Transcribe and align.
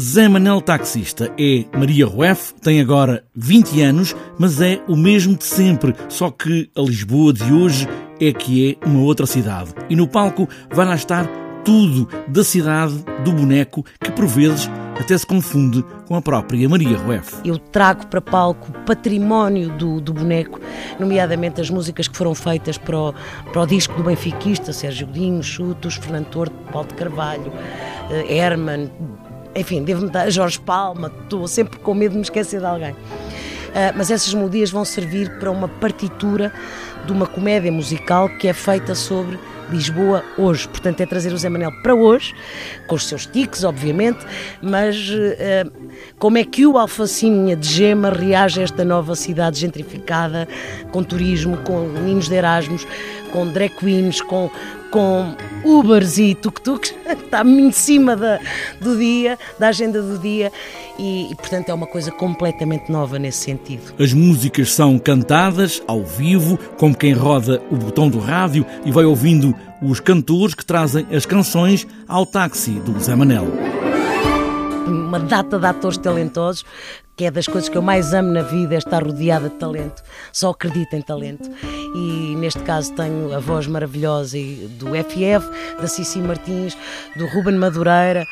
Zé 0.00 0.28
Manel 0.28 0.60
Taxista 0.60 1.28
é 1.36 1.64
Maria 1.76 2.06
Rueff, 2.06 2.54
tem 2.62 2.80
agora 2.80 3.24
20 3.34 3.82
anos, 3.82 4.14
mas 4.38 4.60
é 4.60 4.80
o 4.86 4.94
mesmo 4.94 5.34
de 5.34 5.42
sempre, 5.42 5.92
só 6.08 6.30
que 6.30 6.70
a 6.76 6.80
Lisboa 6.80 7.32
de 7.32 7.52
hoje 7.52 7.88
é 8.20 8.32
que 8.32 8.78
é 8.80 8.86
uma 8.86 9.02
outra 9.02 9.26
cidade. 9.26 9.74
E 9.90 9.96
no 9.96 10.06
palco 10.06 10.48
vai 10.72 10.86
lá 10.86 10.94
estar 10.94 11.26
tudo 11.64 12.08
da 12.28 12.44
cidade 12.44 12.94
do 13.24 13.32
boneco 13.32 13.84
que 14.00 14.12
por 14.12 14.24
vezes 14.26 14.70
até 15.00 15.18
se 15.18 15.26
confunde 15.26 15.84
com 16.06 16.14
a 16.14 16.22
própria 16.22 16.68
Maria 16.68 16.96
Rueff. 16.96 17.34
Eu 17.44 17.58
trago 17.58 18.06
para 18.06 18.20
palco 18.20 18.70
património 18.86 19.76
do, 19.76 20.00
do 20.00 20.14
boneco, 20.14 20.60
nomeadamente 21.00 21.60
as 21.60 21.70
músicas 21.70 22.06
que 22.06 22.16
foram 22.16 22.36
feitas 22.36 22.78
para 22.78 22.96
o, 22.96 23.14
para 23.52 23.62
o 23.62 23.66
disco 23.66 23.94
do 23.94 24.04
benfiquista, 24.04 24.72
Sérgio 24.72 25.08
Godinho, 25.08 25.42
Chutos, 25.42 25.96
Fernando 25.96 26.26
Torto, 26.26 26.54
Paulo 26.72 26.86
de 26.86 26.94
Carvalho, 26.94 27.50
uh, 27.50 28.32
Herman, 28.32 28.90
enfim, 29.54 29.82
devo-me 29.82 30.10
dar 30.10 30.30
Jorge 30.30 30.58
Palma, 30.60 31.12
estou 31.22 31.46
sempre 31.48 31.78
com 31.78 31.94
medo 31.94 32.12
de 32.12 32.18
me 32.18 32.22
esquecer 32.22 32.60
de 32.60 32.66
alguém. 32.66 32.92
Uh, 32.92 33.92
mas 33.96 34.10
essas 34.10 34.32
melodias 34.32 34.70
vão 34.70 34.84
servir 34.84 35.38
para 35.38 35.50
uma 35.50 35.68
partitura 35.68 36.52
de 37.04 37.12
uma 37.12 37.26
comédia 37.26 37.70
musical 37.70 38.28
que 38.28 38.48
é 38.48 38.52
feita 38.52 38.94
sobre 38.94 39.38
Lisboa 39.70 40.24
hoje. 40.36 40.66
Portanto, 40.66 41.00
é 41.00 41.06
trazer 41.06 41.32
o 41.32 41.38
Zé 41.38 41.48
Manel 41.48 41.72
para 41.82 41.94
hoje, 41.94 42.34
com 42.86 42.94
os 42.94 43.06
seus 43.06 43.26
tiques, 43.26 43.64
obviamente, 43.64 44.18
mas 44.62 45.10
uh, 45.10 45.70
como 46.18 46.38
é 46.38 46.44
que 46.44 46.66
o 46.66 46.78
Alfacinha 46.78 47.54
de 47.54 47.68
Gema 47.68 48.10
reage 48.10 48.60
a 48.60 48.64
esta 48.64 48.84
nova 48.84 49.14
cidade 49.14 49.60
gentrificada, 49.60 50.48
com 50.90 51.02
turismo, 51.02 51.58
com 51.58 51.86
ninhos 51.88 52.28
de 52.28 52.34
Erasmus, 52.34 52.86
com 53.28 53.46
drag 53.46 53.70
queens, 53.76 54.20
com, 54.20 54.50
com 54.90 55.34
Ubers 55.64 56.18
e 56.18 56.34
tuk-tuks, 56.34 56.94
está 57.06 57.44
em 57.44 57.70
cima 57.72 58.16
da, 58.16 58.40
do 58.80 58.96
dia, 58.96 59.38
da 59.58 59.68
agenda 59.68 60.02
do 60.02 60.18
dia, 60.18 60.52
e, 60.98 61.30
e, 61.30 61.34
portanto 61.34 61.68
é 61.68 61.74
uma 61.74 61.86
coisa 61.86 62.10
completamente 62.10 62.90
nova 62.90 63.18
nesse 63.18 63.38
sentido. 63.38 63.94
As 63.98 64.12
músicas 64.12 64.72
são 64.72 64.98
cantadas 64.98 65.82
ao 65.86 66.02
vivo, 66.02 66.58
como 66.76 66.96
quem 66.96 67.12
roda 67.12 67.62
o 67.70 67.76
botão 67.76 68.08
do 68.08 68.18
rádio 68.18 68.66
e 68.84 68.90
vai 68.90 69.04
ouvindo 69.04 69.54
os 69.80 70.00
cantores 70.00 70.54
que 70.54 70.64
trazem 70.64 71.06
as 71.12 71.24
canções 71.24 71.86
ao 72.08 72.26
táxi 72.26 72.72
do 72.72 72.98
Zé 72.98 73.14
Manel 73.14 73.77
uma 74.88 75.18
data 75.18 75.58
de 75.58 75.66
atores 75.66 75.98
talentosos, 75.98 76.64
que 77.16 77.24
é 77.24 77.30
das 77.30 77.46
coisas 77.46 77.68
que 77.68 77.76
eu 77.76 77.82
mais 77.82 78.14
amo 78.14 78.32
na 78.32 78.42
vida, 78.42 78.74
é 78.74 78.78
estar 78.78 79.02
rodeada 79.02 79.48
de 79.48 79.56
talento. 79.56 80.02
Só 80.32 80.50
acredito 80.50 80.94
em 80.94 81.02
talento. 81.02 81.50
E 81.94 82.36
neste 82.36 82.60
caso 82.60 82.94
tenho 82.94 83.34
a 83.34 83.40
voz 83.40 83.66
maravilhosa 83.66 84.36
do 84.78 84.88
FF, 84.88 85.80
da 85.80 85.86
Cici 85.86 86.20
Martins, 86.20 86.76
do 87.16 87.26
Ruben 87.26 87.56
Madureira, 87.56 88.24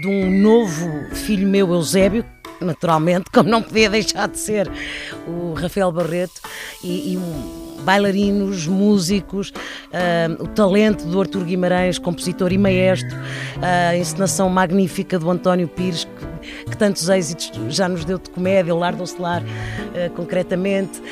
de 0.00 0.08
um 0.08 0.42
novo 0.42 1.14
filho 1.14 1.46
meu, 1.46 1.72
Eusébio, 1.72 2.24
naturalmente, 2.60 3.30
como 3.32 3.48
não 3.48 3.62
podia 3.62 3.90
deixar 3.90 4.28
de 4.28 4.38
ser, 4.38 4.70
o 5.26 5.54
Rafael 5.54 5.92
Barreto, 5.92 6.40
e, 6.82 7.12
e 7.12 7.16
um 7.16 7.72
bailarinos, 7.82 8.66
músicos, 8.66 9.50
uh, 9.50 10.42
o 10.42 10.48
talento 10.48 11.04
do 11.04 11.20
Artur 11.20 11.44
Guimarães, 11.44 11.98
compositor 11.98 12.52
e 12.52 12.58
maestro, 12.58 13.16
a 13.60 13.96
encenação 13.96 14.48
magnífica 14.48 15.18
do 15.18 15.30
António 15.30 15.68
Pires, 15.68 16.04
que, 16.04 16.70
que 16.70 16.76
tantos 16.76 17.08
êxitos 17.08 17.52
já 17.74 17.88
nos 17.88 18.04
deu 18.04 18.18
de 18.18 18.30
comédia, 18.30 18.74
o 18.74 18.78
Lar 18.78 18.94
do 18.94 19.02
Ocelar, 19.02 19.42
uh, 19.42 20.10
concretamente, 20.14 21.02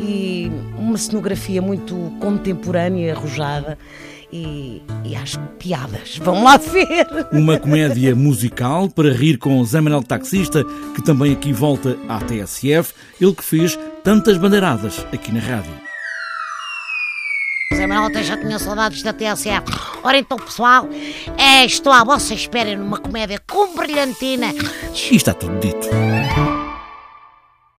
e 0.00 0.50
uma 0.76 0.98
cenografia 0.98 1.62
muito 1.62 2.12
contemporânea, 2.20 3.14
arrojada. 3.14 3.78
E, 4.32 4.82
e 5.04 5.14
às 5.14 5.38
piadas. 5.56 6.18
Vão 6.18 6.42
lá 6.42 6.56
ver! 6.56 7.06
Uma 7.32 7.60
comédia 7.60 8.14
musical 8.14 8.90
para 8.90 9.12
rir 9.12 9.38
com 9.38 9.64
Zé 9.64 9.80
Manuel 9.80 10.02
Taxista, 10.02 10.64
que 10.96 11.02
também 11.02 11.32
aqui 11.32 11.52
volta 11.52 11.96
à 12.08 12.18
TSF, 12.18 12.92
ele 13.20 13.32
que 13.32 13.44
fez 13.44 13.78
tantas 14.06 14.38
bandeiradas 14.38 15.04
aqui 15.12 15.32
na 15.32 15.40
rádio. 15.40 15.72
Zé 17.74 17.88
Manuel 17.88 18.06
até 18.06 18.22
já 18.22 18.36
tinha 18.36 18.56
saudades 18.56 19.02
da 19.02 19.12
TSF. 19.12 19.64
Ora 20.04 20.16
então, 20.16 20.38
pessoal, 20.38 20.88
é, 21.36 21.64
estou 21.64 21.92
à 21.92 22.04
vossa 22.04 22.32
espera 22.32 22.76
numa 22.76 22.98
comédia 22.98 23.42
com 23.50 23.74
brilhantina. 23.74 24.54
E 25.10 25.16
está 25.16 25.34
tudo 25.34 25.58
dito. 25.58 25.88